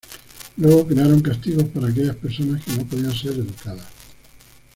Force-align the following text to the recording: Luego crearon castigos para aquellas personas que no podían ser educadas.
Luego 0.57 0.87
crearon 0.87 1.21
castigos 1.21 1.65
para 1.65 1.89
aquellas 1.89 2.15
personas 2.15 2.65
que 2.65 2.71
no 2.71 2.83
podían 2.87 3.13
ser 3.13 3.33
educadas. 3.33 3.85